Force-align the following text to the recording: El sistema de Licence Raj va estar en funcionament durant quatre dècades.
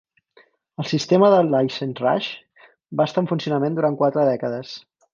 El 0.83 0.87
sistema 0.91 1.29
de 1.33 1.43
Licence 1.51 2.03
Raj 2.05 2.31
va 3.03 3.09
estar 3.11 3.25
en 3.27 3.31
funcionament 3.35 3.81
durant 3.81 4.03
quatre 4.05 4.29
dècades. 4.35 4.79